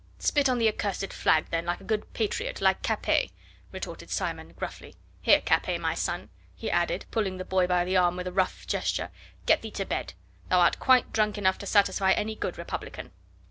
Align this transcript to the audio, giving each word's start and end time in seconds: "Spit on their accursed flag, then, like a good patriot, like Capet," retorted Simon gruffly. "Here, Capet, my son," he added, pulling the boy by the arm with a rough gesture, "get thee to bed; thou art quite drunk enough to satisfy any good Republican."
"Spit 0.17 0.49
on 0.49 0.57
their 0.57 0.69
accursed 0.73 1.13
flag, 1.13 1.45
then, 1.51 1.67
like 1.67 1.79
a 1.79 1.83
good 1.83 2.11
patriot, 2.15 2.59
like 2.59 2.81
Capet," 2.81 3.29
retorted 3.71 4.09
Simon 4.09 4.51
gruffly. 4.53 4.95
"Here, 5.21 5.41
Capet, 5.41 5.79
my 5.79 5.93
son," 5.93 6.29
he 6.55 6.71
added, 6.71 7.05
pulling 7.11 7.37
the 7.37 7.45
boy 7.45 7.67
by 7.67 7.85
the 7.85 7.97
arm 7.97 8.15
with 8.15 8.25
a 8.25 8.31
rough 8.31 8.65
gesture, 8.65 9.11
"get 9.45 9.61
thee 9.61 9.69
to 9.69 9.85
bed; 9.85 10.13
thou 10.49 10.59
art 10.61 10.79
quite 10.79 11.13
drunk 11.13 11.37
enough 11.37 11.59
to 11.59 11.67
satisfy 11.67 12.13
any 12.13 12.33
good 12.33 12.57
Republican." 12.57 13.11